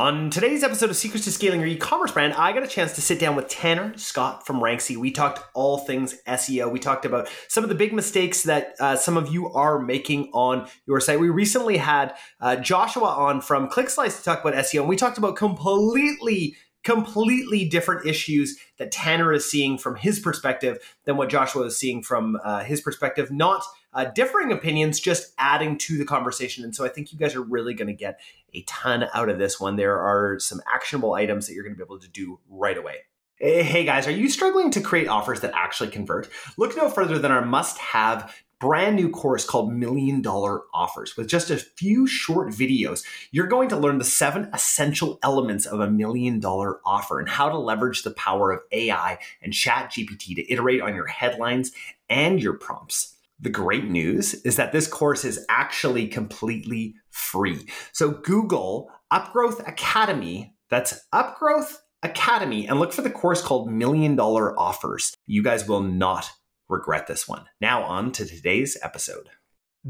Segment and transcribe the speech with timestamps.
[0.00, 3.02] On today's episode of Secrets to Scaling Your E-commerce Brand, I got a chance to
[3.02, 4.96] sit down with Tanner Scott from Ranksey.
[4.96, 6.72] We talked all things SEO.
[6.72, 10.30] We talked about some of the big mistakes that uh, some of you are making
[10.32, 11.20] on your site.
[11.20, 15.18] We recently had uh, Joshua on from ClickSlice to talk about SEO, and we talked
[15.18, 21.64] about completely completely different issues that Tanner is seeing from his perspective than what Joshua
[21.64, 23.30] is seeing from uh, his perspective.
[23.30, 23.62] Not
[23.92, 26.64] uh, differing opinions, just adding to the conversation.
[26.64, 28.20] And so I think you guys are really going to get
[28.54, 29.76] a ton out of this one.
[29.76, 32.96] There are some actionable items that you're going to be able to do right away.
[33.36, 36.28] Hey guys, are you struggling to create offers that actually convert?
[36.58, 41.16] Look no further than our must have brand new course called Million Dollar Offers.
[41.16, 45.80] With just a few short videos, you're going to learn the seven essential elements of
[45.80, 50.36] a million dollar offer and how to leverage the power of AI and Chat GPT
[50.36, 51.72] to iterate on your headlines
[52.08, 53.16] and your prompts.
[53.40, 57.66] The great news is that this course is actually completely free.
[57.92, 64.58] So Google Upgrowth Academy, that's Upgrowth Academy, and look for the course called Million Dollar
[64.58, 65.14] Offers.
[65.26, 66.30] You guys will not
[66.68, 67.46] regret this one.
[67.60, 69.28] Now, on to today's episode.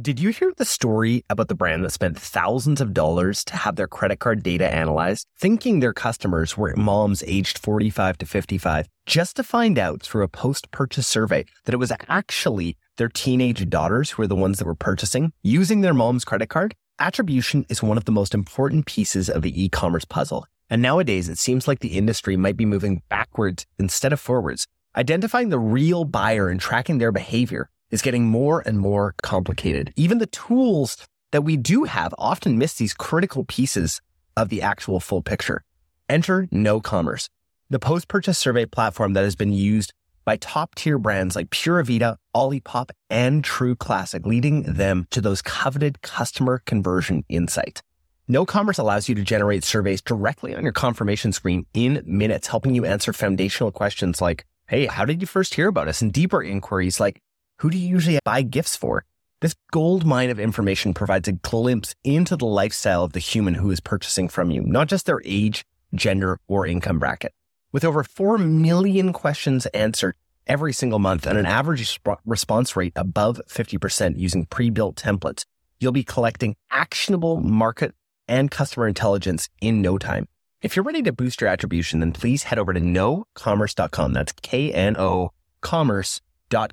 [0.00, 3.74] Did you hear the story about the brand that spent thousands of dollars to have
[3.74, 9.34] their credit card data analyzed, thinking their customers were moms aged 45 to 55, just
[9.34, 14.12] to find out through a post purchase survey that it was actually their teenage daughters
[14.12, 16.72] who were the ones that were purchasing using their mom's credit card?
[17.00, 20.46] Attribution is one of the most important pieces of the e commerce puzzle.
[20.70, 24.68] And nowadays, it seems like the industry might be moving backwards instead of forwards.
[24.94, 29.92] Identifying the real buyer and tracking their behavior is getting more and more complicated.
[29.96, 30.96] Even the tools
[31.32, 34.00] that we do have often miss these critical pieces
[34.36, 35.62] of the actual full picture.
[36.08, 37.28] Enter KnowCommerce,
[37.68, 39.92] the post purchase survey platform that has been used
[40.24, 45.42] by top tier brands like Pura Vida, Olipop, and True Classic, leading them to those
[45.42, 47.82] coveted customer conversion insights.
[48.28, 52.84] KnowCommerce allows you to generate surveys directly on your confirmation screen in minutes, helping you
[52.84, 56.00] answer foundational questions like, Hey, how did you first hear about us?
[56.00, 57.20] And deeper inquiries like,
[57.60, 59.04] who do you usually buy gifts for?
[59.42, 63.70] This gold mine of information provides a glimpse into the lifestyle of the human who
[63.70, 67.32] is purchasing from you, not just their age, gender, or income bracket.
[67.70, 70.16] With over 4 million questions answered
[70.46, 75.44] every single month and an average response rate above 50% using pre-built templates,
[75.80, 77.94] you'll be collecting actionable market
[78.26, 80.28] and customer intelligence in no time.
[80.62, 84.14] If you're ready to boost your attribution, then please head over to knowcommerce.com.
[84.14, 86.22] That's K-N-O commerce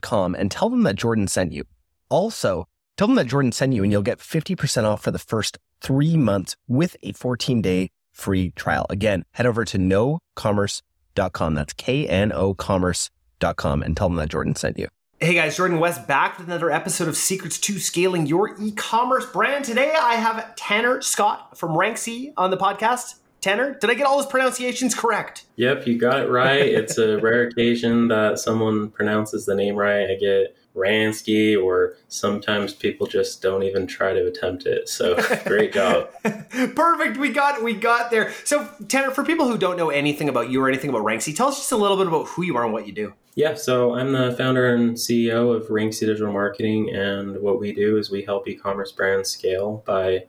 [0.01, 1.63] com and tell them that Jordan sent you.
[2.09, 2.65] Also,
[2.97, 6.17] tell them that Jordan sent you and you'll get 50% off for the first three
[6.17, 8.85] months with a 14 day free trial.
[8.89, 11.55] Again, head over to knowcommerce.com.
[11.55, 14.87] That's K-N-O commerce.com and tell them that Jordan sent you.
[15.19, 19.65] Hey guys, Jordan West back with another episode of Secrets to Scaling Your E-commerce Brand.
[19.65, 23.15] Today I have Tanner Scott from Ranksey on the podcast.
[23.47, 25.45] Tanner, did I get all those pronunciations correct?
[25.55, 26.65] Yep, you got it right.
[26.65, 30.09] it's a rare occasion that someone pronounces the name right.
[30.09, 34.89] I get Ransky, or sometimes people just don't even try to attempt it.
[34.89, 35.15] So
[35.45, 36.09] great job.
[36.23, 37.15] Perfect.
[37.15, 38.33] We got we got there.
[38.43, 41.47] So Tanner, for people who don't know anything about you or anything about Ranksey, tell
[41.47, 43.13] us just a little bit about who you are and what you do.
[43.35, 47.97] Yeah, so I'm the founder and CEO of Ranksey Digital Marketing, and what we do
[47.97, 50.25] is we help e-commerce brands scale by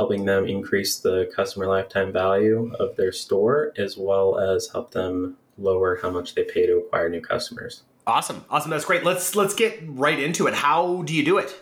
[0.00, 5.36] helping them increase the customer lifetime value of their store as well as help them
[5.58, 7.82] lower how much they pay to acquire new customers.
[8.06, 8.42] Awesome.
[8.48, 8.70] Awesome.
[8.70, 9.04] That's great.
[9.04, 10.54] Let's let's get right into it.
[10.54, 11.54] How do you do it?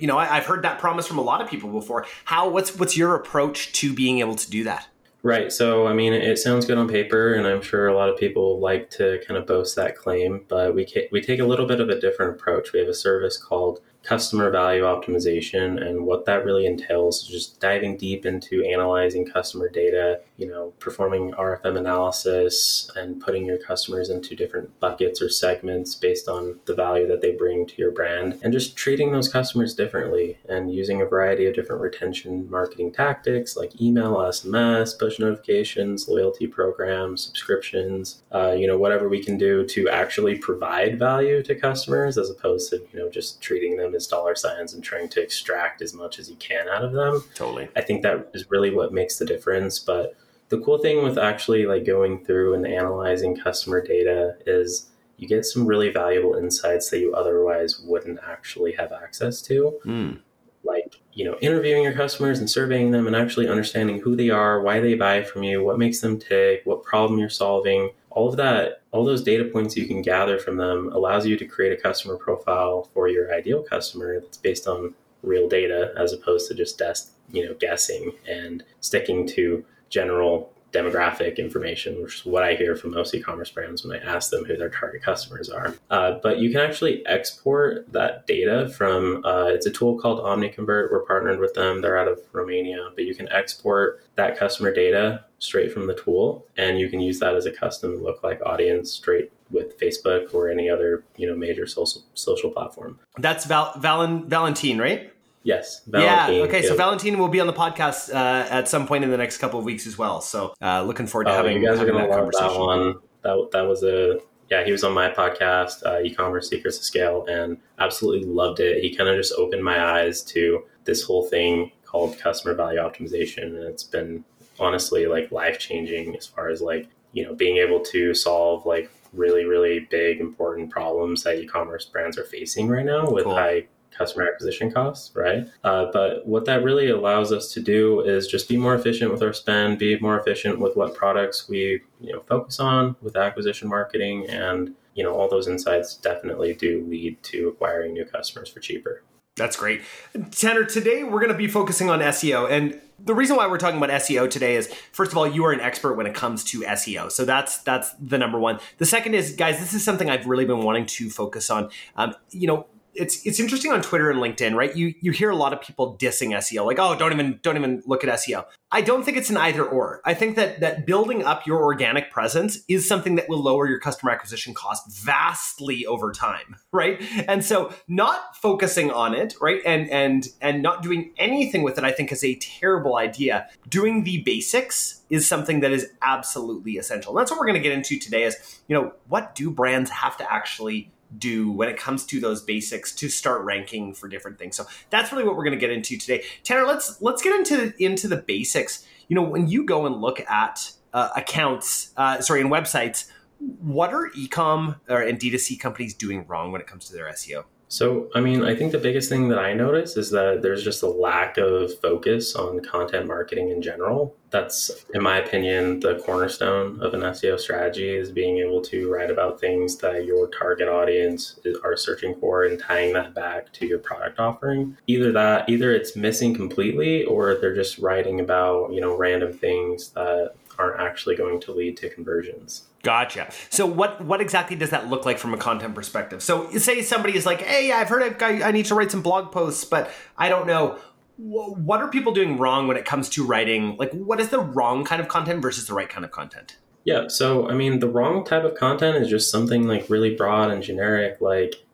[0.00, 2.04] You know, I, have heard that promise from a lot of people before.
[2.24, 4.88] How what's what's your approach to being able to do that?
[5.22, 5.52] Right.
[5.52, 8.58] So, I mean, it sounds good on paper, and I'm sure a lot of people
[8.58, 10.44] like to kind of boast that claim.
[10.48, 12.72] But we we take a little bit of a different approach.
[12.72, 17.58] We have a service called customer value optimization and what that really entails is just
[17.58, 24.10] diving deep into analyzing customer data you know performing rfm analysis and putting your customers
[24.10, 28.38] into different buckets or segments based on the value that they bring to your brand
[28.42, 33.56] and just treating those customers differently and using a variety of different retention marketing tactics
[33.56, 39.64] like email sms push notifications loyalty programs subscriptions uh, you know whatever we can do
[39.64, 44.06] to actually provide value to customers as opposed to you know just treating them as
[44.06, 47.24] dollar signs and trying to extract as much as you can out of them.
[47.34, 47.68] Totally.
[47.76, 49.78] I think that is really what makes the difference.
[49.78, 50.16] But
[50.56, 55.44] the cool thing with actually like going through and analyzing customer data is you get
[55.44, 59.78] some really valuable insights that you otherwise wouldn't actually have access to.
[59.84, 60.20] Mm.
[60.64, 64.60] Like, you know, interviewing your customers and surveying them and actually understanding who they are,
[64.60, 68.36] why they buy from you, what makes them tick, what problem you're solving all of
[68.36, 71.82] that, all those data points you can gather from them allows you to create a
[71.82, 76.78] customer profile for your ideal customer that's based on real data as opposed to just
[76.78, 82.74] des- you know guessing and sticking to general demographic information, which is what I hear
[82.74, 85.72] from most e-commerce brands when I ask them who their target customers are.
[85.88, 89.24] Uh, but you can actually export that data from.
[89.24, 90.90] Uh, it's a tool called OmniConvert.
[90.90, 91.80] We're partnered with them.
[91.80, 96.44] They're out of Romania, but you can export that customer data straight from the tool,
[96.56, 100.68] and you can use that as a custom look-like audience straight with Facebook or any
[100.68, 102.98] other you know major social social platform.
[103.18, 105.12] That's Val- Valen- Valentine, right?
[105.44, 105.82] Yes.
[105.86, 106.42] Valentine, yeah.
[106.44, 106.62] Okay.
[106.62, 109.58] So Valentine will be on the podcast uh, at some point in the next couple
[109.58, 110.20] of weeks as well.
[110.20, 112.94] So uh, looking forward to oh, having you guys are going to love that one.
[113.22, 114.18] That that was a
[114.50, 114.64] yeah.
[114.64, 118.82] He was on my podcast, uh, e-commerce secrets to scale, and absolutely loved it.
[118.82, 123.44] He kind of just opened my eyes to this whole thing called customer value optimization,
[123.44, 124.24] and it's been
[124.58, 128.90] honestly like life changing as far as like you know being able to solve like
[129.12, 133.34] really really big important problems that e-commerce brands are facing right now with cool.
[133.34, 135.46] high customer acquisition costs, right?
[135.62, 139.22] Uh, but what that really allows us to do is just be more efficient with
[139.22, 143.68] our spend, be more efficient with what products we you know focus on with acquisition
[143.68, 148.60] marketing, and you know all those insights definitely do lead to acquiring new customers for
[148.60, 149.02] cheaper.
[149.36, 149.82] That's great.
[150.30, 152.48] Tanner, today we're going to be focusing on SEO.
[152.48, 155.52] And the reason why we're talking about SEO today is first of all, you are
[155.52, 157.10] an expert when it comes to SEO.
[157.10, 158.60] So that's that's the number one.
[158.78, 161.70] The second is, guys, this is something I've really been wanting to focus on.
[161.96, 164.74] Um, you know, it's it's interesting on Twitter and LinkedIn, right?
[164.74, 167.82] You you hear a lot of people dissing SEO, like, oh, don't even don't even
[167.86, 168.44] look at SEO.
[168.70, 170.00] I don't think it's an either or.
[170.04, 173.78] I think that that building up your organic presence is something that will lower your
[173.78, 177.02] customer acquisition cost vastly over time, right?
[177.28, 181.84] And so not focusing on it, right, and and and not doing anything with it,
[181.84, 183.48] I think is a terrible idea.
[183.68, 187.12] Doing the basics is something that is absolutely essential.
[187.12, 189.90] And that's what we're going to get into today is, you know, what do brands
[189.90, 194.38] have to actually do when it comes to those basics to start ranking for different
[194.38, 194.56] things.
[194.56, 196.24] So that's really what we're going to get into today.
[196.42, 198.86] Tanner, let's let's get into into the basics.
[199.08, 203.92] You know, when you go and look at uh, accounts, uh, sorry, and websites, what
[203.92, 207.44] are ecom or and D2C companies doing wrong when it comes to their SEO?
[207.74, 210.84] So, I mean, I think the biggest thing that I notice is that there's just
[210.84, 214.16] a lack of focus on content marketing in general.
[214.30, 219.10] That's, in my opinion, the cornerstone of an SEO strategy is being able to write
[219.10, 223.80] about things that your target audience are searching for and tying that back to your
[223.80, 224.76] product offering.
[224.86, 229.88] Either that, either it's missing completely or they're just writing about, you know, random things
[229.90, 232.68] that aren't actually going to lead to conversions.
[232.84, 233.32] Gotcha.
[233.50, 236.22] So what what exactly does that look like from a content perspective?
[236.22, 239.32] So say somebody is like, "Hey, I've heard I, I need to write some blog
[239.32, 240.78] posts, but I don't know."
[241.16, 243.76] What are people doing wrong when it comes to writing?
[243.76, 246.56] Like, what is the wrong kind of content versus the right kind of content?
[246.82, 247.06] Yeah.
[247.06, 250.60] So, I mean, the wrong type of content is just something like really broad and
[250.60, 251.64] generic, like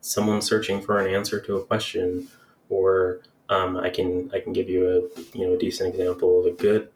[0.00, 2.28] someone searching for an answer to a question,
[2.68, 6.46] or um, I can I can give you a you know a decent example of
[6.46, 6.88] a good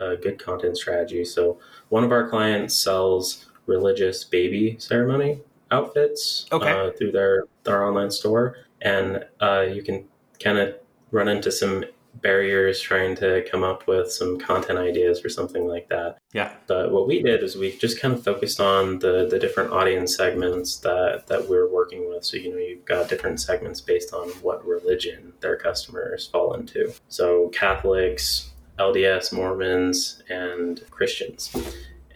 [0.00, 1.24] a good content strategy.
[1.24, 1.58] So
[1.88, 5.40] one of our clients sells religious baby ceremony
[5.70, 6.70] outfits okay.
[6.70, 10.04] uh, through their their online store, and uh, you can
[10.38, 10.76] kind of
[11.10, 11.84] run into some
[12.22, 16.16] barriers trying to come up with some content ideas for something like that.
[16.32, 16.52] Yeah.
[16.66, 20.16] But what we did is we just kind of focused on the the different audience
[20.16, 22.24] segments that that we're working with.
[22.24, 26.92] So you know you've got different segments based on what religion their customers fall into.
[27.08, 31.54] So Catholics, LDS, Mormons, and Christians.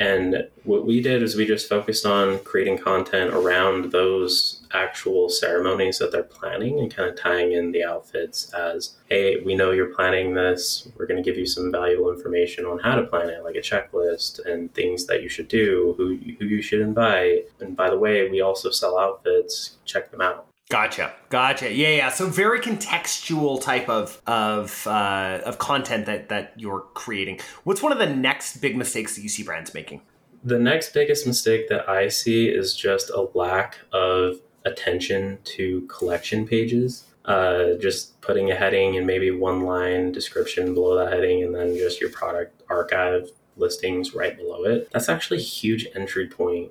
[0.00, 5.98] And what we did is we just focused on creating content around those actual ceremonies
[5.98, 9.94] that they're planning and kind of tying in the outfits as, hey, we know you're
[9.94, 10.88] planning this.
[10.96, 13.60] We're going to give you some valuable information on how to plan it, like a
[13.60, 17.50] checklist and things that you should do, who, who you should invite.
[17.60, 19.76] And by the way, we also sell outfits.
[19.84, 20.49] Check them out.
[20.70, 21.72] Gotcha, gotcha.
[21.74, 22.10] Yeah, yeah.
[22.10, 27.40] So very contextual type of of uh, of content that that you're creating.
[27.64, 30.00] What's one of the next big mistakes that you see brands making?
[30.44, 36.46] The next biggest mistake that I see is just a lack of attention to collection
[36.46, 37.04] pages.
[37.24, 41.76] Uh, just putting a heading and maybe one line description below that heading, and then
[41.76, 44.88] just your product archive listings right below it.
[44.92, 46.70] That's actually a huge entry point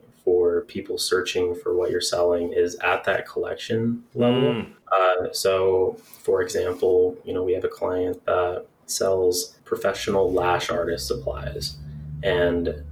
[0.62, 4.42] people searching for what you're selling is at that collection level.
[4.42, 4.72] Mm.
[4.92, 11.08] Uh, so, for example, you know, we have a client that sells professional lash artist
[11.08, 11.78] supplies,
[12.24, 12.84] and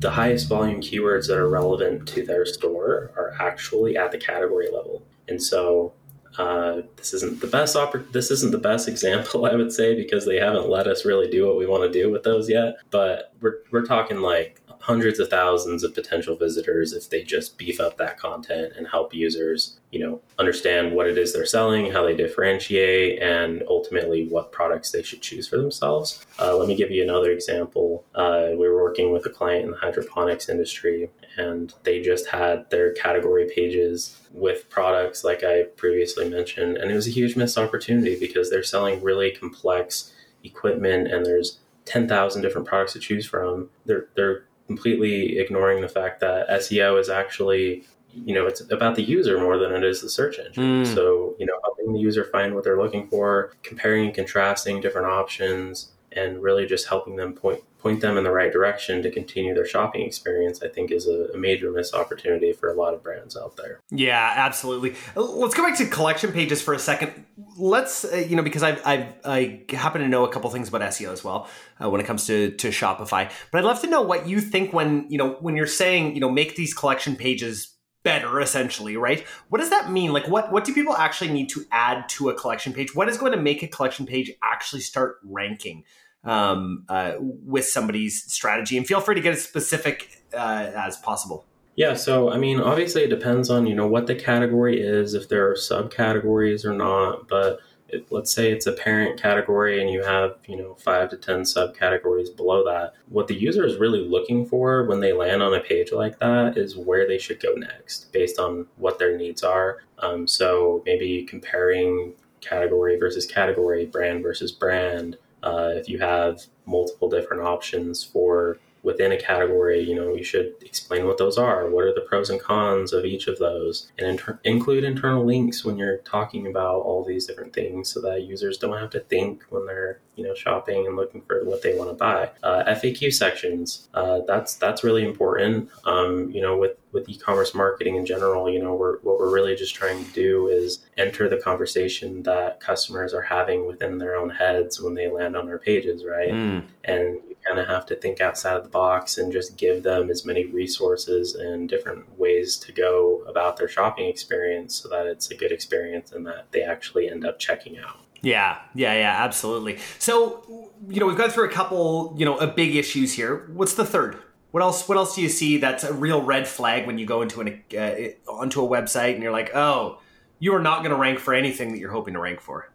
[0.00, 4.68] the highest volume keywords that are relevant to their store are actually at the category
[4.70, 5.02] level.
[5.28, 5.92] And so,
[6.38, 10.24] uh, this isn't the best oppor- this isn't the best example I would say because
[10.24, 12.76] they haven't let us really do what we want to do with those yet.
[12.90, 17.78] But we're we're talking like hundreds of thousands of potential visitors if they just beef
[17.78, 22.04] up that content and help users, you know, understand what it is they're selling, how
[22.04, 26.26] they differentiate, and ultimately what products they should choose for themselves.
[26.40, 28.04] Uh, let me give you another example.
[28.16, 32.68] Uh, we were working with a client in the hydroponics industry, and they just had
[32.70, 37.56] their category pages with products like I previously mentioned, and it was a huge missed
[37.56, 40.12] opportunity because they're selling really complex
[40.42, 43.70] equipment and there's 10,000 different products to choose from.
[43.86, 49.02] They're they're completely ignoring the fact that SEO is actually you know it's about the
[49.02, 50.84] user more than it is the search engine.
[50.84, 50.94] Mm.
[50.94, 55.08] So you know helping the user find what they're looking for, comparing and contrasting different
[55.08, 59.52] options, and really just helping them point point them in the right direction to continue
[59.54, 63.02] their shopping experience, I think is a, a, major missed opportunity for a lot of
[63.02, 63.80] brands out there.
[63.90, 64.94] Yeah, absolutely.
[65.16, 67.26] Let's go back to collection pages for a second.
[67.58, 70.82] Let's, uh, you know, because I've, I've, i happen to know a couple things about
[70.82, 71.48] SEO as well
[71.82, 74.72] uh, when it comes to, to Shopify, but I'd love to know what you think
[74.72, 77.71] when, you know, when you're saying, you know, make these collection pages
[78.02, 79.24] better essentially right?
[79.48, 80.12] What does that mean?
[80.12, 82.94] Like what what do people actually need to add to a collection page?
[82.94, 85.84] What is going to make a collection page actually start ranking
[86.24, 88.76] um, uh, with somebody's strategy?
[88.76, 91.46] And feel free to get as specific uh, as possible.
[91.74, 95.30] Yeah so i mean obviously it depends on you know what the category is if
[95.30, 97.60] there are subcategories or not but
[97.92, 101.42] it, let's say it's a parent category and you have you know five to ten
[101.42, 105.60] subcategories below that what the user is really looking for when they land on a
[105.60, 109.82] page like that is where they should go next based on what their needs are.
[109.98, 117.08] Um, so maybe comparing category versus category brand versus brand uh, if you have multiple
[117.08, 121.70] different options for within a category, you know, you should explain what those are.
[121.70, 123.90] What are the pros and cons of each of those?
[123.98, 128.22] And inter- include internal links when you're talking about all these different things so that
[128.22, 131.76] users don't have to think when they're, you know, shopping and looking for what they
[131.76, 132.30] want to buy.
[132.42, 135.70] Uh, FAQ sections, uh, that's that's really important.
[135.84, 139.56] Um, you know, with with e-commerce marketing in general, you know, we're, what we're really
[139.56, 144.28] just trying to do is enter the conversation that customers are having within their own
[144.28, 146.30] heads when they land on our pages, right?
[146.30, 146.64] Mm.
[146.84, 150.24] And kind of have to think outside of the box and just give them as
[150.24, 155.34] many resources and different ways to go about their shopping experience so that it's a
[155.34, 157.98] good experience and that they actually end up checking out.
[158.22, 159.78] Yeah, yeah, yeah, absolutely.
[159.98, 163.50] So, you know, we've gone through a couple, you know, a big issues here.
[163.52, 164.16] What's the third?
[164.52, 164.88] What else?
[164.88, 167.62] What else do you see that's a real red flag when you go into an
[167.76, 169.98] uh, onto a website and you're like, oh,
[170.38, 172.70] you are not going to rank for anything that you're hoping to rank for?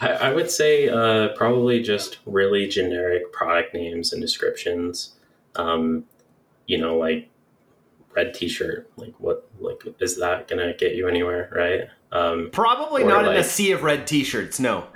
[0.00, 5.14] I, I would say uh, probably just really generic product names and descriptions.
[5.56, 6.04] Um,
[6.66, 7.28] you know, like
[8.14, 8.90] red T-shirt.
[8.96, 9.48] Like what?
[9.60, 11.50] Like is that gonna get you anywhere?
[11.54, 11.88] Right?
[12.12, 14.60] Um, probably not like, in a sea of red T-shirts.
[14.60, 14.86] No.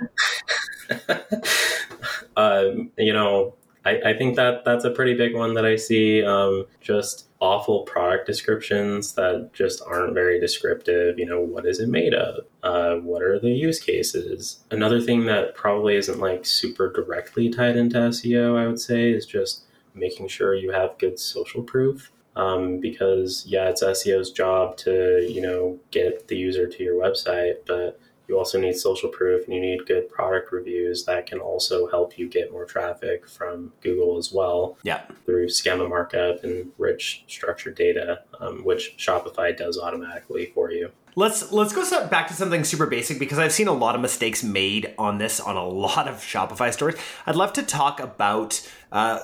[2.37, 6.23] um, you know, I, I think that that's a pretty big one that I see.
[6.23, 11.17] Um, just awful product descriptions that just aren't very descriptive.
[11.17, 12.45] You know, what is it made of?
[12.61, 14.59] Uh, what are the use cases?
[14.69, 19.25] Another thing that probably isn't like super directly tied into SEO, I would say, is
[19.25, 19.63] just
[19.95, 22.11] making sure you have good social proof.
[22.33, 27.55] Um, because yeah, it's SEO's job to you know get the user to your website,
[27.67, 27.99] but
[28.31, 32.17] you also need social proof and you need good product reviews that can also help
[32.17, 34.77] you get more traffic from Google as well.
[34.83, 35.01] Yeah.
[35.25, 40.91] Through schema markup and rich structured data, um, which Shopify does automatically for you.
[41.17, 44.45] Let's let's go back to something super basic because I've seen a lot of mistakes
[44.45, 46.95] made on this on a lot of Shopify stores.
[47.25, 49.19] I'd love to talk about uh,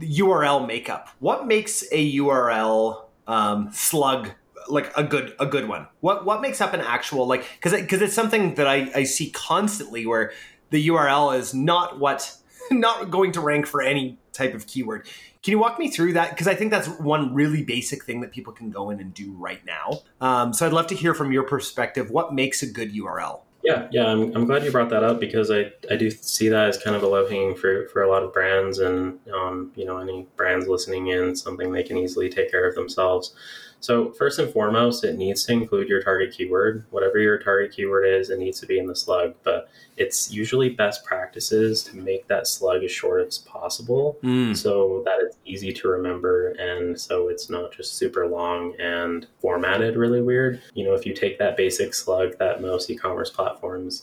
[0.00, 1.08] URL makeup.
[1.18, 4.32] What makes a URL um, slug
[4.70, 5.86] like a good a good one?
[6.00, 9.30] What what makes up an actual like because because it's something that I, I see
[9.30, 10.32] constantly where
[10.70, 12.36] the URL is not what
[12.70, 15.06] not going to rank for any type of keyword.
[15.42, 16.30] Can you walk me through that?
[16.30, 19.32] Because I think that's one really basic thing that people can go in and do
[19.32, 20.00] right now.
[20.20, 23.40] Um, so I'd love to hear from your perspective what makes a good URL.
[23.62, 26.68] Yeah, yeah, I'm, I'm glad you brought that up because I, I do see that
[26.68, 29.84] as kind of a low hanging fruit for a lot of brands and um, you
[29.84, 33.34] know any brands listening in something they can easily take care of themselves.
[33.80, 36.84] So first and foremost, it needs to include your target keyword.
[36.90, 39.34] Whatever your target keyword is, it needs to be in the slug.
[39.42, 44.56] But it's usually best practices to make that slug as short as possible mm.
[44.56, 49.96] so that it's easy to remember and so it's not just super long and formatted
[49.96, 50.62] really weird.
[50.74, 53.49] You know, if you take that basic slug that most e-commerce platforms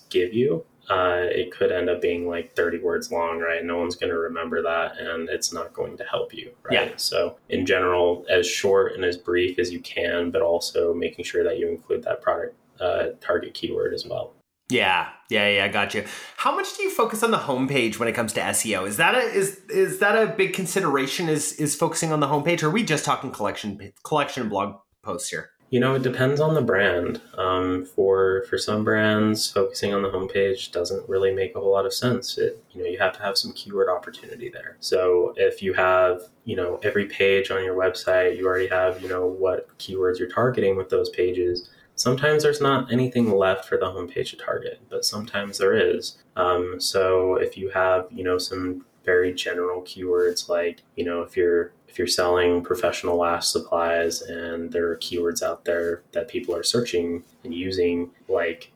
[0.09, 3.63] give you uh, it could end up being like 30 words long, right?
[3.63, 6.91] No one's going to remember that and it's not going to help you, right?
[6.91, 6.95] Yeah.
[6.95, 11.43] So, in general, as short and as brief as you can, but also making sure
[11.43, 14.33] that you include that product uh, target keyword as well.
[14.69, 16.05] Yeah, yeah, yeah, I got you.
[16.37, 18.85] How much do you focus on the homepage when it comes to SEO?
[18.85, 21.29] Is that a is is that a big consideration?
[21.29, 25.29] Is is focusing on the homepage, or are we just talking collection collection blog posts
[25.29, 25.51] here?
[25.69, 27.21] You know, it depends on the brand.
[27.37, 31.85] Um, for for some brands, focusing on the homepage doesn't really make a whole lot
[31.85, 32.37] of sense.
[32.37, 34.77] It you know you have to have some keyword opportunity there.
[34.79, 39.09] So if you have you know every page on your website, you already have you
[39.09, 43.85] know what keywords you're targeting with those pages sometimes there's not anything left for the
[43.85, 46.17] homepage to target, but sometimes there is.
[46.35, 51.35] Um, so if you have, you know, some very general keywords like, you know, if
[51.35, 56.53] you're if you're selling professional lash supplies and there are keywords out there that people
[56.53, 58.71] are searching and using like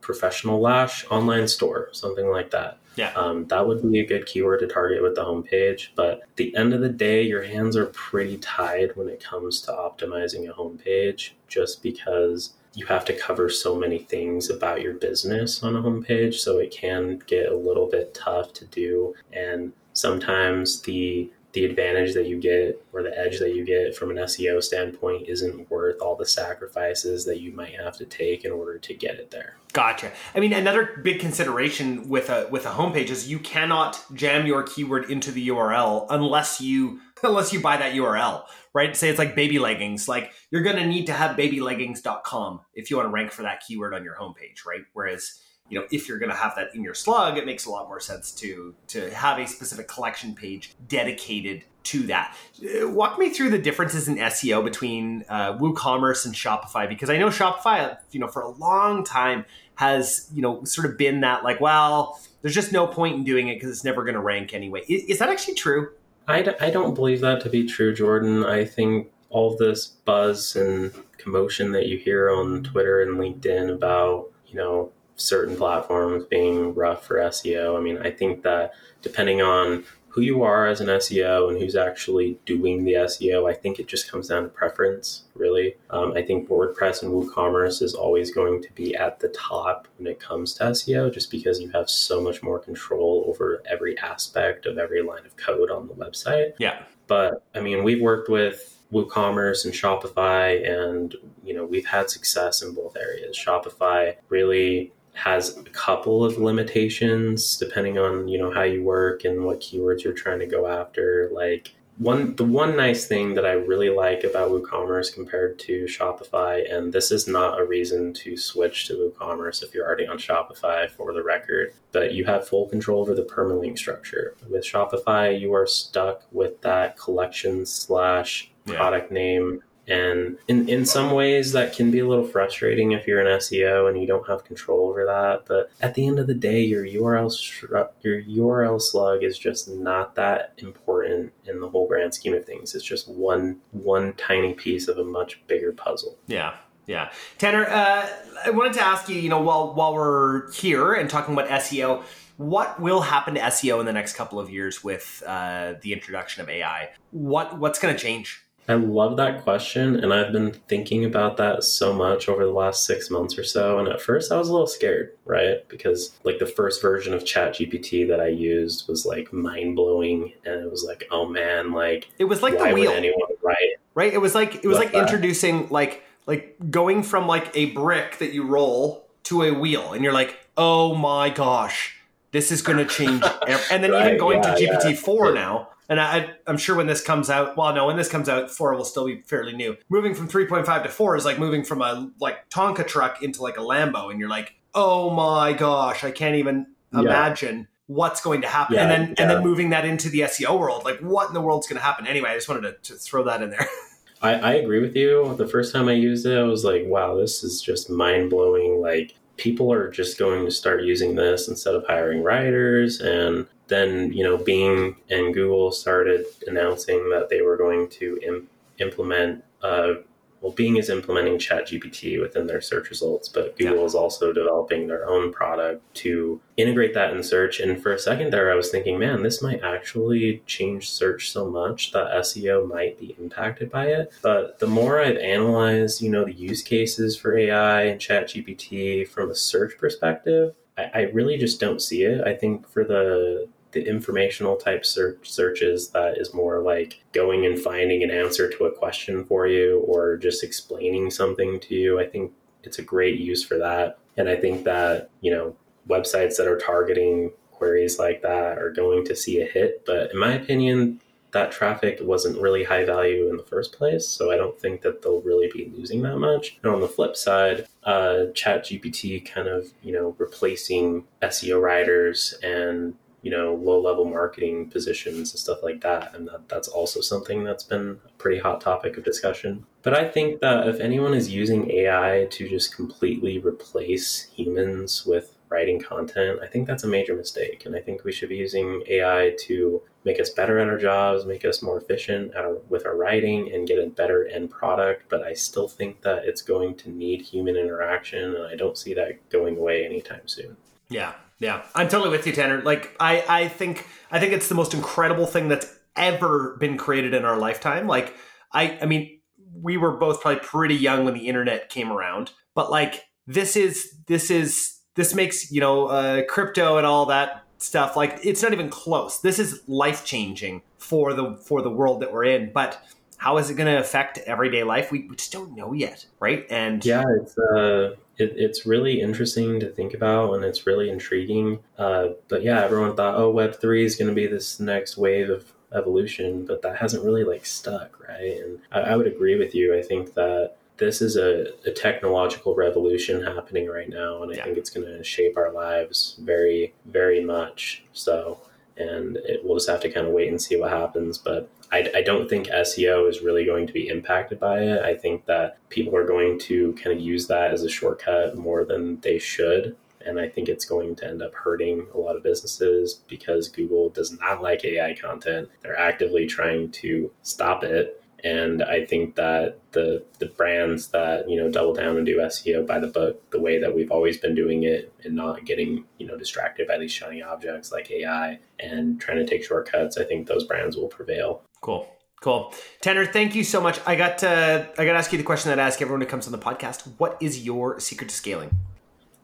[0.00, 2.78] professional lash online store, something like that.
[2.94, 3.12] Yeah.
[3.14, 5.88] Um, that would be a good keyword to target with the homepage.
[5.96, 9.62] But at the end of the day, your hands are pretty tied when it comes
[9.62, 14.94] to optimizing a homepage just because you have to cover so many things about your
[14.94, 19.14] business on a homepage, so it can get a little bit tough to do.
[19.32, 24.10] And sometimes the the advantage that you get or the edge that you get from
[24.10, 28.52] an SEO standpoint isn't worth all the sacrifices that you might have to take in
[28.52, 29.56] order to get it there.
[29.72, 30.12] Gotcha.
[30.34, 34.62] I mean, another big consideration with a with a homepage is you cannot jam your
[34.62, 38.96] keyword into the URL unless you unless you buy that URL, right?
[38.96, 40.08] Say it's like baby leggings.
[40.08, 43.62] Like you're going to need to have babyleggings.com if you want to rank for that
[43.66, 44.82] keyword on your homepage, right?
[44.92, 47.70] Whereas, you know, if you're going to have that in your slug, it makes a
[47.70, 52.36] lot more sense to to have a specific collection page dedicated to that.
[52.62, 57.16] Uh, walk me through the differences in SEO between uh, WooCommerce and Shopify because I
[57.18, 59.44] know Shopify, you know, for a long time
[59.76, 63.48] has, you know, sort of been that like, well, there's just no point in doing
[63.48, 64.82] it because it's never going to rank anyway.
[64.88, 65.90] Is, is that actually true?
[66.28, 68.44] I d- I don't believe that to be true, Jordan.
[68.44, 74.30] I think all this buzz and commotion that you hear on Twitter and LinkedIn about,
[74.46, 77.76] you know, certain platforms being rough for SEO.
[77.78, 81.74] I mean, I think that depending on who you are as an SEO and who's
[81.74, 85.76] actually doing the SEO, I think it just comes down to preference, really.
[85.88, 90.06] Um, I think WordPress and WooCommerce is always going to be at the top when
[90.06, 94.66] it comes to SEO, just because you have so much more control over every aspect
[94.66, 96.52] of every line of code on the website.
[96.58, 96.82] Yeah.
[97.06, 102.60] But I mean, we've worked with WooCommerce and Shopify, and you know we've had success
[102.60, 103.38] in both areas.
[103.38, 109.44] Shopify really has a couple of limitations depending on you know how you work and
[109.44, 113.52] what keywords you're trying to go after like one the one nice thing that I
[113.52, 118.86] really like about WooCommerce compared to Shopify, and this is not a reason to switch
[118.86, 123.02] to WooCommerce if you're already on Shopify for the record, but you have full control
[123.02, 124.34] over the permalink structure.
[124.48, 129.14] With Shopify, you are stuck with that collection slash product yeah.
[129.14, 133.38] name and in, in some ways, that can be a little frustrating if you're an
[133.38, 135.44] SEO and you don't have control over that.
[135.46, 140.14] But at the end of the day, your URL your URL slug is just not
[140.14, 142.74] that important in the whole grand scheme of things.
[142.74, 146.16] It's just one one tiny piece of a much bigger puzzle.
[146.28, 146.54] Yeah,
[146.86, 147.10] yeah.
[147.38, 148.08] Tanner, uh,
[148.44, 149.16] I wanted to ask you.
[149.16, 152.04] You know, while while we're here and talking about SEO,
[152.36, 156.40] what will happen to SEO in the next couple of years with uh, the introduction
[156.40, 156.90] of AI?
[157.10, 158.41] What what's going to change?
[158.68, 159.96] I love that question.
[159.96, 163.78] And I've been thinking about that so much over the last six months or so.
[163.78, 165.68] And at first, I was a little scared, right?
[165.68, 170.32] Because, like, the first version of ChatGPT that I used was like mind blowing.
[170.44, 172.92] And it was like, oh man, like, it was like the wheel.
[172.92, 173.56] anyone write?
[173.94, 174.12] Right?
[174.12, 175.02] It was like, it was like that?
[175.02, 179.92] introducing, like, like going from like a brick that you roll to a wheel.
[179.92, 181.96] And you're like, oh my gosh,
[182.30, 183.24] this is going to change.
[183.72, 185.34] and then right, even going yeah, to GPT 4 yeah.
[185.34, 188.50] now and I, am sure when this comes out, well, no, when this comes out,
[188.50, 189.76] four will still be fairly new.
[189.88, 193.56] Moving from 3.5 to four is like moving from a like Tonka truck into like
[193.56, 197.00] a Lambo, and you're like, oh my gosh, I can't even yeah.
[197.00, 198.76] imagine what's going to happen.
[198.76, 199.14] Yeah, and then yeah.
[199.18, 201.84] and then moving that into the SEO world, like what in the world's going to
[201.84, 202.06] happen?
[202.06, 203.66] Anyway, I just wanted to, to throw that in there.
[204.22, 205.34] I, I agree with you.
[205.36, 208.80] The first time I used it, I was like, wow, this is just mind blowing.
[208.80, 214.12] Like people are just going to start using this instead of hiring writers and then
[214.12, 219.42] you know Bing and Google started announcing that they were going to Im- implement.
[219.60, 219.94] Uh,
[220.42, 223.84] well, Bing is implementing ChatGPT within their search results, but Google yeah.
[223.84, 227.60] is also developing their own product to integrate that in search.
[227.60, 231.48] And for a second there, I was thinking, man, this might actually change search so
[231.48, 234.12] much that SEO might be impacted by it.
[234.20, 239.30] But the more I've analyzed, you know, the use cases for AI and ChatGPT from
[239.30, 242.26] a search perspective, I, I really just don't see it.
[242.26, 247.58] I think for the the informational type search searches that is more like going and
[247.58, 252.00] finding an answer to a question for you or just explaining something to you.
[252.00, 252.32] I think
[252.62, 253.98] it's a great use for that.
[254.16, 255.56] And I think that, you know,
[255.88, 259.84] websites that are targeting queries like that are going to see a hit.
[259.86, 261.00] But in my opinion,
[261.32, 264.06] that traffic wasn't really high value in the first place.
[264.06, 266.58] So I don't think that they'll really be losing that much.
[266.62, 272.34] And on the flip side, uh, Chat GPT kind of, you know, replacing SEO writers
[272.42, 276.14] and you know low level marketing positions and stuff like that.
[276.14, 279.64] And that, that's also something that's been a pretty hot topic of discussion.
[279.82, 285.36] But i think that if anyone is using ai to just completely replace humans with
[285.48, 287.64] writing content i think that's a major mistake.
[287.66, 291.24] And i think we should be using ai to make us better at our jobs
[291.24, 295.04] make us more efficient our, with our writing and get a better end product.
[295.08, 298.94] But i still think that it's going to need human interaction and i don't see
[298.94, 300.56] that going away anytime soon.
[300.88, 302.62] Yeah yeah, I'm totally with you, Tanner.
[302.62, 307.14] Like, I, I think, I think it's the most incredible thing that's ever been created
[307.14, 307.86] in our lifetime.
[307.86, 308.14] Like,
[308.52, 309.20] I, I mean,
[309.60, 313.94] we were both probably pretty young when the internet came around, but like, this is,
[314.06, 317.96] this is, this makes you know, uh, crypto and all that stuff.
[317.96, 319.20] Like, it's not even close.
[319.20, 322.82] This is life changing for the for the world that we're in, but
[323.16, 324.90] how is it going to affect everyday life?
[324.90, 326.44] We, we, just don't know yet, right?
[326.50, 331.60] And yeah, it's uh, it, it's really interesting to think about, and it's really intriguing.
[331.78, 335.30] Uh, but yeah, everyone thought, oh, Web three is going to be this next wave
[335.30, 338.38] of evolution, but that hasn't really like stuck, right?
[338.44, 339.76] And I, I would agree with you.
[339.76, 344.44] I think that this is a, a, technological revolution happening right now, and I yeah.
[344.44, 347.84] think it's going to shape our lives very, very much.
[347.92, 348.40] So,
[348.76, 351.18] and it, we'll just have to kind of wait and see what happens.
[351.18, 354.82] But I, I, don't think SEO is really going to be impacted by it.
[354.82, 358.64] I think that people are going to kind of use that as a shortcut more
[358.64, 359.76] than they should.
[360.04, 363.88] And I think it's going to end up hurting a lot of businesses because Google
[363.88, 365.48] does not like AI content.
[365.62, 371.36] They're actively trying to stop it and I think that the the brands that you
[371.36, 374.34] know double down and do SEO by the book, the way that we've always been
[374.34, 379.00] doing it, and not getting you know distracted by these shiny objects like AI and
[379.00, 381.42] trying to take shortcuts, I think those brands will prevail.
[381.62, 381.88] Cool.
[382.20, 382.54] Cool.
[382.80, 383.80] Tanner, thank you so much.
[383.86, 386.06] I got to, I got to ask you the question that I ask everyone who
[386.06, 386.86] comes on the podcast.
[386.98, 388.54] What is your secret to scaling?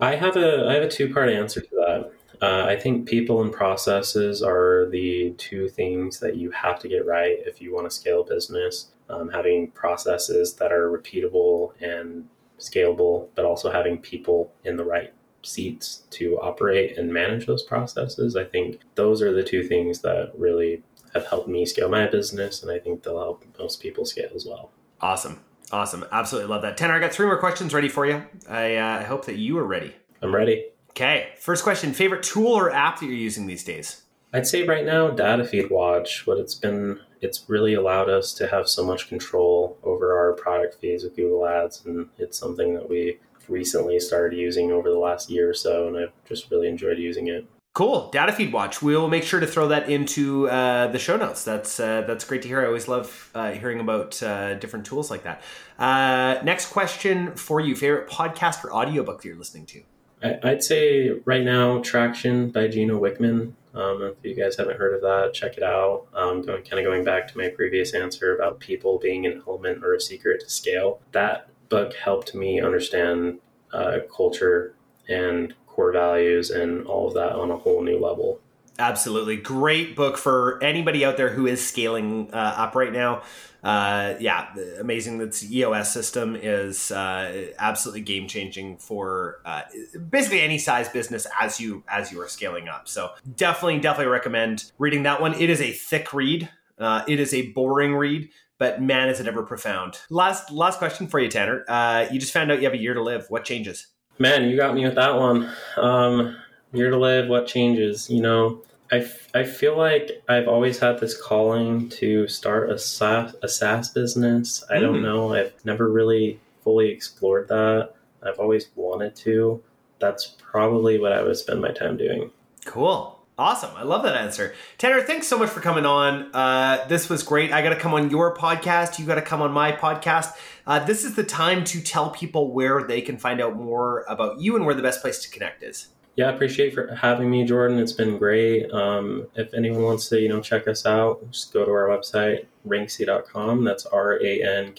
[0.00, 2.12] I have a I have a two part answer to that.
[2.40, 7.04] Uh, I think people and processes are the two things that you have to get
[7.04, 8.92] right if you want to scale a business.
[9.10, 15.12] Um, having processes that are repeatable and scalable, but also having people in the right
[15.42, 18.36] seats to operate and manage those processes.
[18.36, 20.82] I think those are the two things that really
[21.18, 24.46] have helped me scale my business, and I think they'll help most people scale as
[24.46, 24.70] well.
[25.00, 25.40] Awesome.
[25.70, 26.04] Awesome.
[26.10, 26.76] Absolutely love that.
[26.76, 28.24] Tanner, I got three more questions ready for you.
[28.48, 29.94] I uh, hope that you are ready.
[30.22, 30.66] I'm ready.
[30.90, 31.28] Okay.
[31.38, 34.02] First question Favorite tool or app that you're using these days?
[34.32, 36.26] I'd say right now, Data Feed Watch.
[36.26, 40.80] What it's been, it's really allowed us to have so much control over our product
[40.80, 45.30] feeds with Google Ads, and it's something that we recently started using over the last
[45.30, 47.46] year or so, and I've just really enjoyed using it.
[47.74, 48.82] Cool, data feed watch.
[48.82, 51.44] We'll make sure to throw that into uh, the show notes.
[51.44, 52.60] That's uh, that's great to hear.
[52.60, 55.42] I always love uh, hearing about uh, different tools like that.
[55.78, 59.82] Uh, next question for you: favorite podcast or audiobook that you're listening to?
[60.22, 63.52] I'd say right now, Traction by Gino Wickman.
[63.74, 66.06] Um, if you guys haven't heard of that, check it out.
[66.14, 69.84] Um, going kind of going back to my previous answer about people being an element
[69.84, 71.00] or a secret to scale.
[71.12, 73.38] That book helped me understand
[73.72, 74.74] uh, culture
[75.08, 78.40] and core values and all of that on a whole new level.
[78.80, 79.36] Absolutely.
[79.36, 83.22] Great book for anybody out there who is scaling uh, up right now.
[83.62, 89.62] Uh, yeah, amazing that EOS system is uh, absolutely game changing for uh,
[90.10, 92.88] basically any size business as you as you are scaling up.
[92.88, 95.34] So definitely, definitely recommend reading that one.
[95.34, 96.48] It is a thick read.
[96.78, 99.98] Uh, it is a boring read, but man, is it ever profound.
[100.08, 101.64] Last last question for you, Tanner.
[101.68, 103.26] Uh, you just found out you have a year to live.
[103.28, 103.88] What changes?
[104.18, 105.50] Man, you got me with that one.
[105.76, 106.36] Um,
[106.72, 107.28] year to live.
[107.28, 108.10] What changes?
[108.10, 112.78] You know, I, f- I feel like I've always had this calling to start a
[112.78, 114.64] SaaS, a SaaS business.
[114.70, 114.80] I mm.
[114.80, 115.34] don't know.
[115.34, 117.90] I've never really fully explored that.
[118.22, 119.62] I've always wanted to.
[120.00, 122.30] That's probably what I would spend my time doing.
[122.64, 123.17] Cool.
[123.38, 123.70] Awesome.
[123.76, 124.52] I love that answer.
[124.78, 126.34] Tanner, thanks so much for coming on.
[126.34, 127.52] Uh, this was great.
[127.52, 128.98] I got to come on your podcast.
[128.98, 130.32] You got to come on my podcast.
[130.66, 134.40] Uh, this is the time to tell people where they can find out more about
[134.40, 135.86] you and where the best place to connect is
[136.18, 137.78] yeah, I appreciate for having me, Jordan.
[137.78, 138.68] It's been great.
[138.72, 142.46] Um, if anyone wants to, you know, check us out, just go to our website,
[142.66, 143.62] ranksey.com.
[143.62, 144.74] That's R-A-N-K-S-E-Y.com.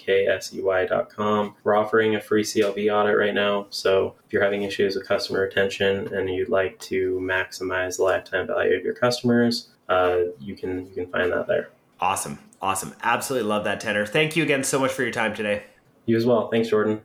[1.63, 3.67] We're offering a free CLV audit right now.
[3.69, 8.45] So if you're having issues with customer retention and you'd like to maximize the lifetime
[8.47, 11.69] value of your customers, uh, you can you can find that there.
[12.01, 12.37] Awesome.
[12.61, 12.93] Awesome.
[13.01, 14.05] Absolutely love that, Tanner.
[14.05, 15.63] Thank you again so much for your time today.
[16.05, 16.49] You as well.
[16.49, 16.99] Thanks, Jordan.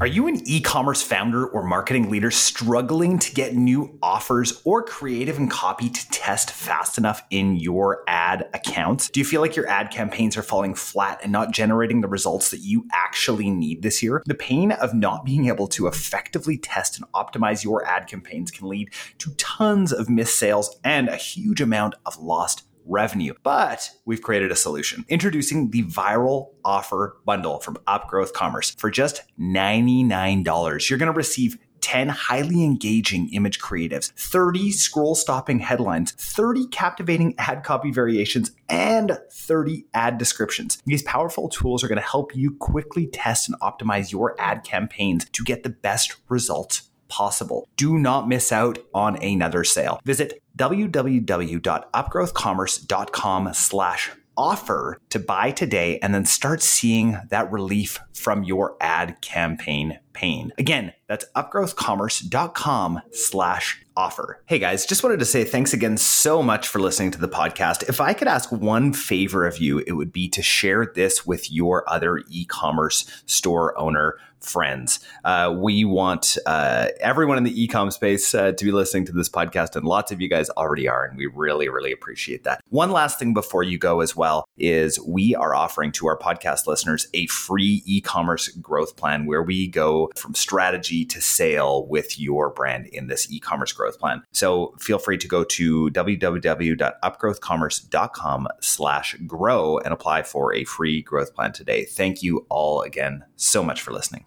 [0.00, 4.80] Are you an e commerce founder or marketing leader struggling to get new offers or
[4.80, 9.10] creative and copy to test fast enough in your ad accounts?
[9.10, 12.52] Do you feel like your ad campaigns are falling flat and not generating the results
[12.52, 14.22] that you actually need this year?
[14.24, 18.68] The pain of not being able to effectively test and optimize your ad campaigns can
[18.68, 23.34] lead to tons of missed sales and a huge amount of lost revenue.
[23.42, 25.04] But we've created a solution.
[25.08, 30.90] Introducing the viral offer bundle from Upgrowth Commerce for just $99.
[30.90, 37.34] You're going to receive 10 highly engaging image creatives, 30 scroll stopping headlines, 30 captivating
[37.38, 40.82] ad copy variations, and 30 ad descriptions.
[40.86, 45.26] These powerful tools are going to help you quickly test and optimize your ad campaigns
[45.32, 47.66] to get the best results possible.
[47.76, 50.00] Do not miss out on another sale.
[50.04, 58.76] Visit www.upgrowthcommerce.com slash offer to buy today and then start seeing that relief from your
[58.80, 60.52] ad campaign pain.
[60.58, 64.42] Again, that's upgrowthcommerce.com slash offer.
[64.46, 67.88] Hey guys, just wanted to say thanks again so much for listening to the podcast.
[67.88, 71.52] If I could ask one favor of you, it would be to share this with
[71.52, 75.00] your other e-commerce store owner friends.
[75.24, 79.28] Uh, we want uh, everyone in the ecom space uh, to be listening to this
[79.28, 82.60] podcast, and lots of you guys already are, and we really, really appreciate that.
[82.68, 86.66] One last thing before you go as well is we are offering to our podcast
[86.66, 92.48] listeners a free e-commerce growth plan where we go from strategy to sale with your
[92.50, 94.22] brand in this e-commerce growth plan.
[94.32, 101.34] So feel free to go to www.upgrowthcommerce.com slash grow and apply for a free growth
[101.34, 101.84] plan today.
[101.84, 104.24] Thank you all again so much for listening.